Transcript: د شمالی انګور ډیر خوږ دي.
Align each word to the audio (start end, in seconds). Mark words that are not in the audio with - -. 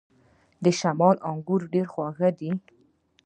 د 0.63 0.65
شمالی 0.79 1.21
انګور 1.29 1.61
ډیر 1.73 1.85
خوږ 1.93 2.17
دي. 2.39 2.51